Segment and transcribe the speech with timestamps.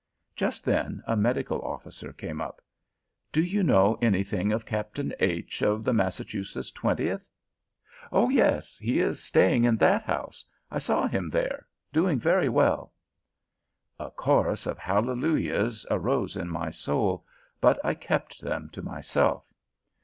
[0.35, 2.59] Just then a medical officer came up.
[3.31, 5.61] "Do you know anything of Captain H.
[5.61, 7.27] of the Massachusetts Twentieth?"
[8.11, 10.43] "Oh yes; he is staying in that house.
[10.71, 12.93] I saw him there, doing very well."
[13.99, 17.23] A chorus of hallelujahs arose in my soul,
[17.59, 19.45] but I kept them to myself.